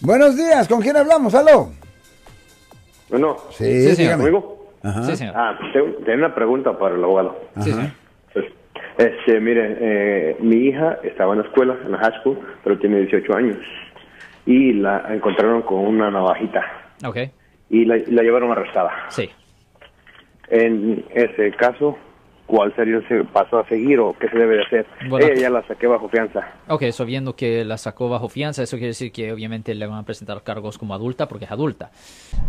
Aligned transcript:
Buenos 0.00 0.36
días, 0.36 0.68
¿con 0.68 0.80
quién 0.80 0.96
hablamos? 0.96 1.34
¿Aló? 1.34 1.70
Bueno, 3.10 3.36
Sí, 3.50 3.64
Sí, 3.88 3.96
señor. 3.96 4.16
¿Conmigo? 4.18 4.70
Ajá. 4.82 5.02
Sí, 5.04 5.16
señor. 5.16 5.34
Ah, 5.36 5.58
tengo, 5.72 5.86
tengo 6.04 6.18
una 6.26 6.34
pregunta 6.34 6.78
para 6.78 6.94
el 6.94 7.02
abogado. 7.02 7.38
Sí, 7.60 7.72
señor. 7.72 7.90
Pues, 8.32 8.44
Este, 8.98 9.40
mire, 9.40 9.76
eh, 9.80 10.36
mi 10.40 10.68
hija 10.68 10.98
estaba 11.02 11.32
en 11.34 11.40
la 11.40 11.46
escuela, 11.46 11.76
en 11.84 11.92
la 11.92 11.98
high 11.98 12.20
school, 12.20 12.38
pero 12.62 12.78
tiene 12.78 12.98
18 13.00 13.34
años. 13.34 13.58
Y 14.46 14.72
la 14.74 15.04
encontraron 15.10 15.62
con 15.62 15.78
una 15.80 16.10
navajita. 16.10 16.62
Ok, 17.04 17.16
Y 17.70 17.84
la, 17.84 17.96
la 18.08 18.22
llevaron 18.22 18.50
arrestada. 18.52 18.90
sí. 19.10 19.28
En 20.50 21.04
ese 21.14 21.50
caso, 21.52 21.98
¿cuál 22.48 22.74
sería 22.74 22.98
el 23.10 23.26
paso 23.26 23.58
a 23.58 23.68
seguir 23.68 24.00
o 24.00 24.16
qué 24.18 24.28
se 24.28 24.36
debe 24.36 24.56
de 24.56 24.62
hacer? 24.64 24.86
Bueno. 25.08 25.26
Ella 25.26 25.42
ya 25.42 25.50
la 25.50 25.62
saqué 25.68 25.86
bajo 25.86 26.08
fianza. 26.08 26.40
Ok, 26.66 26.82
eso 26.82 27.04
viendo 27.04 27.36
que 27.36 27.64
la 27.64 27.76
sacó 27.76 28.08
bajo 28.08 28.28
fianza, 28.28 28.62
eso 28.62 28.76
quiere 28.76 28.88
decir 28.88 29.12
que 29.12 29.32
obviamente 29.32 29.74
le 29.74 29.86
van 29.86 29.98
a 29.98 30.02
presentar 30.02 30.42
cargos 30.42 30.78
como 30.78 30.94
adulta 30.94 31.28
porque 31.28 31.44
es 31.44 31.52
adulta. 31.52 31.90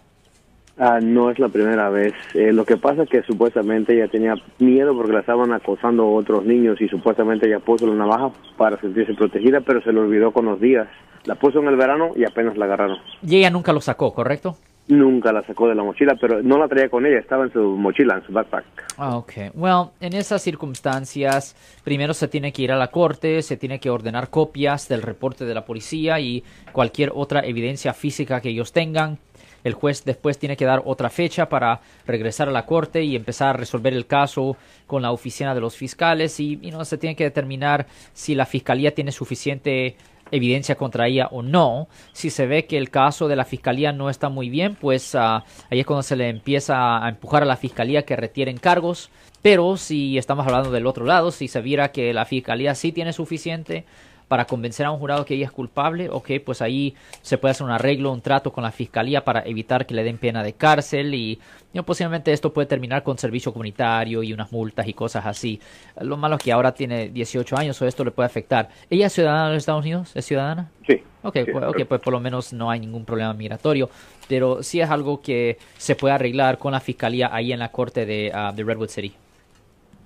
Ah, 0.80 1.00
no 1.02 1.32
es 1.32 1.40
la 1.40 1.50
primera 1.50 1.90
vez. 1.90 2.14
Eh, 2.36 2.54
lo 2.54 2.64
que 2.64 2.78
pasa 2.78 3.04
es 3.04 3.10
que 3.10 3.24
supuestamente 3.24 3.96
ella 3.96 4.08
tenía 4.08 4.36
miedo 4.60 4.96
porque 4.96 5.12
la 5.12 5.22
estaban 5.22 5.52
acosando 5.52 6.08
otros 6.08 6.46
niños 6.46 6.80
y 6.80 6.88
supuestamente 6.88 7.48
ella 7.48 7.60
puso 7.60 7.88
la 7.88 7.96
navaja 7.96 8.30
para 8.58 8.80
sentirse 8.80 9.16
protegida, 9.16 9.62
pero 9.62 9.82
se 9.82 9.92
le 9.92 10.00
olvidó 10.00 10.32
con 10.32 10.46
los 10.46 10.62
días. 10.62 10.88
La 11.26 11.34
puso 11.34 11.60
en 11.60 11.68
el 11.68 11.78
verano 11.78 12.12
y 12.16 12.26
apenas 12.26 12.56
la 12.58 12.66
agarraron. 12.66 13.00
Y 13.24 13.38
ella 13.38 13.50
nunca 13.50 13.74
lo 13.74 13.82
sacó, 13.82 14.14
¿correcto? 14.14 14.56
Nunca 14.90 15.34
la 15.34 15.46
sacó 15.46 15.68
de 15.68 15.76
la 15.76 15.84
mochila, 15.84 16.16
pero 16.20 16.42
no 16.42 16.58
la 16.58 16.68
traía 16.70 16.90
con 16.90 17.06
ella, 17.06 17.20
estaba 17.20 17.44
en 17.44 17.52
su 17.52 17.60
mochila, 17.60 18.16
en 18.16 18.26
su 18.26 18.32
backpack. 18.32 18.66
Ah, 18.98 19.18
Ok, 19.18 19.34
well, 19.54 19.90
en 20.00 20.14
esas 20.14 20.42
circunstancias, 20.42 21.56
primero 21.84 22.14
se 22.14 22.30
tiene 22.30 22.54
que 22.54 22.62
ir 22.62 22.72
a 22.72 22.78
la 22.78 22.88
corte, 22.88 23.42
se 23.42 23.58
tiene 23.58 23.80
que 23.80 23.90
ordenar 23.90 24.30
copias 24.30 24.88
del 24.88 25.02
reporte 25.02 25.44
de 25.44 25.54
la 25.54 25.66
policía 25.66 26.20
y 26.22 26.44
cualquier 26.72 27.12
otra 27.14 27.42
evidencia 27.46 27.94
física 27.94 28.40
que 28.40 28.50
ellos 28.50 28.72
tengan. 28.72 29.18
El 29.64 29.74
juez 29.74 30.06
después 30.06 30.38
tiene 30.40 30.56
que 30.56 30.64
dar 30.64 30.82
otra 30.86 31.10
fecha 31.10 31.50
para 31.50 31.82
regresar 32.06 32.48
a 32.48 32.52
la 32.52 32.66
corte 32.66 33.04
y 33.04 33.16
empezar 33.18 33.50
a 33.50 33.54
resolver 33.54 33.94
el 33.94 34.06
caso 34.06 34.56
con 34.86 35.02
la 35.02 35.12
oficina 35.12 35.54
de 35.54 35.60
los 35.60 35.76
fiscales 35.76 36.40
y 36.40 36.58
you 36.60 36.70
know, 36.70 36.86
se 36.86 36.98
tiene 36.98 37.18
que 37.18 37.26
determinar 37.26 37.88
si 38.14 38.36
la 38.36 38.46
fiscalía 38.46 38.94
tiene 38.96 39.12
suficiente 39.12 39.98
evidencia 40.32 40.76
contra 40.76 41.08
ella 41.08 41.28
o 41.32 41.42
no. 41.42 41.88
Si 42.14 42.30
se 42.30 42.48
ve 42.48 42.66
que 42.66 42.78
el 42.78 42.90
caso 42.90 43.28
de 43.28 43.36
la 43.36 43.46
fiscalía 43.46 43.92
no 43.92 44.10
está 44.10 44.30
muy 44.30 44.50
bien, 44.50 44.76
pues 44.76 45.16
ah, 45.16 45.44
ahí 45.70 45.80
es 45.80 45.86
cuando 45.86 46.04
se 46.04 46.16
le 46.16 46.30
empieza 46.30 47.04
a 47.04 47.10
empujar 47.10 47.44
a 47.44 47.46
la 47.46 47.58
fiscalía 47.58 48.04
que 48.04 48.16
retiren 48.16 48.58
cargos. 48.58 49.10
Pero 49.42 49.78
si 49.78 50.18
estamos 50.18 50.46
hablando 50.46 50.72
del 50.72 50.88
otro 50.88 51.06
lado, 51.06 51.32
si 51.32 51.48
se 51.48 51.62
viera 51.62 51.92
que 51.92 52.14
la 52.14 52.26
fiscalía 52.26 52.76
sí 52.76 52.92
tiene 52.92 53.14
suficiente 53.14 53.86
para 54.28 54.46
convencer 54.46 54.86
a 54.86 54.92
un 54.92 55.00
jurado 55.00 55.26
que 55.26 55.36
ella 55.36 55.46
es 55.46 55.52
culpable, 55.52 56.10
ok, 56.10 56.32
pues 56.46 56.62
ahí 56.62 56.94
se 57.22 57.38
puede 57.38 57.52
hacer 57.52 57.66
un 57.66 57.72
arreglo, 57.72 58.12
un 58.12 58.22
trato 58.22 58.52
con 58.52 58.64
la 58.64 58.72
fiscalía 58.72 59.24
para 59.24 59.42
evitar 59.46 59.86
que 59.86 59.94
le 59.94 60.04
den 60.04 60.18
pena 60.18 60.44
de 60.44 60.54
cárcel 60.54 61.14
y 61.14 61.36
you 61.36 61.42
know, 61.74 61.86
posiblemente 61.86 62.34
esto 62.34 62.52
puede 62.52 62.68
terminar 62.68 63.04
con 63.04 63.18
servicio 63.18 63.54
comunitario 63.54 64.24
y 64.24 64.34
unas 64.34 64.52
multas 64.52 64.88
y 64.88 64.94
cosas 64.94 65.26
así. 65.26 65.62
Lo 66.02 66.18
malo 66.18 66.36
es 66.36 66.44
que 66.44 66.52
ahora 66.52 66.74
tiene 66.74 67.10
18 67.10 67.58
años 67.58 67.82
o 67.82 67.86
esto 67.88 68.04
le 68.04 68.12
puede 68.12 68.26
afectar. 68.28 68.70
¿Ella 68.90 69.08
es 69.08 69.14
ciudadana 69.14 69.46
de 69.48 69.54
los 69.54 69.60
Estados 69.62 69.84
Unidos? 69.84 70.12
¿Es 70.16 70.26
ciudadana? 70.26 70.70
Sí. 70.86 71.02
Ok, 71.24 71.34
Sí, 71.38 71.44
pues, 71.46 71.56
ok, 71.56 71.62
correcto. 71.64 71.86
pues 71.88 72.02
por 72.02 72.14
lo 72.14 72.20
menos 72.20 72.54
no 72.54 72.70
hay 72.70 72.80
ningún 72.80 73.04
problema 73.06 73.34
migratorio, 73.34 73.90
pero 74.28 74.62
sí 74.62 74.80
es 74.82 74.90
algo 74.90 75.22
que 75.22 75.58
se 75.78 75.96
puede 75.96 76.14
arreglar 76.14 76.58
con 76.58 76.72
la 76.74 76.80
fiscalía 76.80 77.30
ahí 77.34 77.52
en 77.54 77.60
la 77.60 77.70
corte 77.72 78.06
de, 78.06 78.32
ah, 78.34 78.52
de 78.56 78.64
Redwood 78.64 78.90
City. 78.90 79.14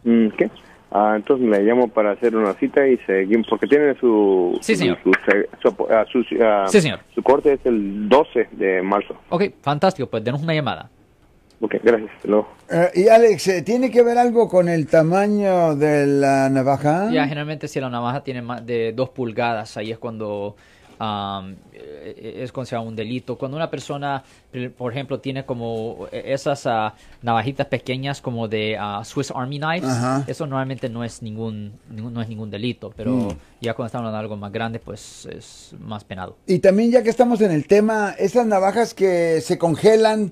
Mm, 0.04 0.30
¿Qué? 0.38 0.50
Ah, 0.92 1.14
entonces 1.16 1.48
le 1.48 1.62
llamo 1.64 1.88
para 1.88 2.12
hacer 2.12 2.36
una 2.36 2.54
cita 2.56 2.86
y 2.86 2.98
seguimos, 3.06 3.48
porque 3.50 3.66
tiene 3.66 3.96
su... 4.00 4.58
Sí, 4.62 4.76
señor. 4.76 4.98
Su, 5.04 5.12
su, 5.14 5.70
su- 5.70 5.88
ah, 5.90 6.06
su- 6.12 6.26
ah, 6.44 6.66
Sí, 6.68 6.82
señor. 6.82 7.00
Su 7.16 7.24
corte 7.24 7.54
es 7.54 7.66
el 7.66 8.10
12 8.10 8.50
de 8.52 8.82
marzo. 8.82 9.16
Ok, 9.30 9.44
fantástico, 9.62 10.10
pues 10.10 10.22
denos 10.24 10.44
una 10.44 10.54
llamada. 10.54 10.90
Ok, 11.62 11.76
gracias. 11.84 12.10
Luego. 12.26 12.48
Eh, 12.70 12.90
y 12.96 13.08
Alex, 13.08 13.48
eh, 13.48 13.62
¿tiene 13.62 13.90
que 13.92 14.02
ver 14.04 14.18
algo 14.18 14.50
con 14.50 14.68
el 14.68 14.88
tamaño 14.88 15.76
de 15.76 16.08
la 16.08 16.50
navaja? 16.50 17.10
Ya, 17.12 17.24
generalmente 17.24 17.68
si 17.68 17.80
la 17.80 17.90
navaja 17.90 18.24
tiene 18.24 18.42
más 18.42 18.66
de 18.66 18.92
dos 18.94 19.10
pulgadas, 19.12 19.78
ahí 19.78 19.92
es 19.92 19.98
cuando 20.00 20.56
eh, 21.74 22.40
es 22.44 22.52
considerado 22.52 22.88
un 22.88 22.96
delito. 22.96 23.38
Cuando 23.38 23.58
una 23.58 23.70
persona, 23.70 24.24
por- 24.78 24.92
ejemplo, 24.92 25.20
tiene 25.20 25.46
como 25.46 26.08
esas 26.12 26.66
ah, 26.68 26.94
navajitas 27.22 27.68
pequeñas 27.68 28.22
como 28.22 28.48
de 28.48 28.78
ah, 28.80 29.02
Swiss 29.04 29.32
Army 29.36 29.60
Knives, 29.60 29.90
Ajá. 29.90 30.24
eso 30.28 30.46
normalmente 30.46 30.90
no 30.90 31.04
es 31.04 31.22
ningún, 31.22 31.74
ningún- 31.90 32.14
no 32.14 32.22
es 32.22 32.30
ningún 32.30 32.50
delito, 32.52 32.94
pero 32.96 33.12
Mm. 33.12 33.30
ya 33.62 33.74
cuando 33.74 33.88
estamos 33.88 34.06
hablando 34.08 34.18
de 34.18 34.20
algo 34.22 34.36
más 34.38 34.52
grande, 34.52 34.80
pues 34.80 35.26
es 35.28 35.74
más 35.80 36.04
penado. 36.04 36.38
Y 36.48 36.60
también 36.60 36.92
ya 36.92 37.04
que 37.04 37.10
estamos 37.10 37.42
en 37.42 37.52
el 37.52 37.66
tema, 37.68 38.14
esas 38.18 38.46
navajas 38.46 38.94
que 38.94 39.42
se 39.42 39.58
congelan, 39.58 40.32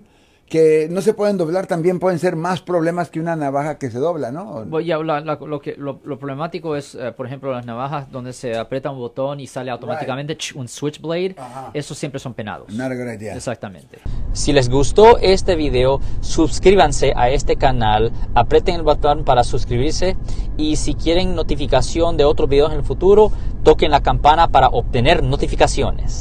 que 0.50 0.88
no 0.90 1.02
se 1.02 1.14
pueden 1.14 1.38
doblar, 1.38 1.68
también 1.68 2.00
pueden 2.00 2.18
ser 2.20 2.36
más 2.36 2.60
problemas 2.62 3.10
que 3.10 3.20
una 3.20 3.36
navaja 3.36 3.78
que 3.78 3.92
se 3.92 4.00
dobla, 4.00 4.32
¿no? 4.32 4.66
Ya, 4.82 4.98
la- 4.98 5.22
la- 5.22 5.36
lo, 5.40 5.62
que, 5.62 5.76
lo, 5.78 6.00
lo 6.04 6.18
problemático 6.18 6.76
es, 6.76 6.96
eh, 6.96 7.12
por 7.16 7.28
ejemplo, 7.28 7.52
las 7.52 7.66
navajas 7.68 8.12
donde 8.12 8.34
se 8.34 8.58
aprieta 8.58 8.90
un 8.90 8.98
botón 8.98 9.40
y 9.40 9.48
sale 9.48 9.70
automáticamente 9.72 10.36
ch, 10.36 10.56
un 10.56 10.68
switchblade, 10.68 11.36
Ajá. 11.38 11.70
esos 11.74 11.98
siempre 11.98 12.20
son 12.20 12.34
penados. 12.34 12.74
Not 12.74 12.92
a 12.92 12.96
good 12.96 13.14
idea. 13.14 13.36
Exactamente. 13.36 14.00
Si 14.34 14.52
les 14.52 14.70
gustó 14.70 15.18
este 15.20 15.56
video, 15.56 16.02
suscríbanse 16.22 17.14
a 17.16 17.30
este 17.30 17.56
canal, 17.56 18.12
aprieten 18.34 18.76
el 18.76 18.84
botón 18.84 19.24
para 19.24 19.44
suscribirse 19.44 20.18
y 20.58 20.76
si 20.78 20.96
quieren 20.96 21.36
notificación 21.36 22.18
de 22.18 22.26
otros 22.26 22.50
videos 22.50 22.72
en 22.72 22.80
el 22.80 22.84
futuro, 22.84 23.32
toquen 23.64 23.92
la 23.92 24.02
campana 24.02 24.48
para 24.48 24.68
obtener 24.70 25.22
notificaciones. 25.24 26.18